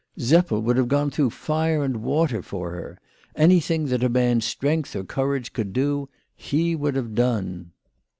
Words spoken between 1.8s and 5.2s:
and water for her. Anything that a man's strength or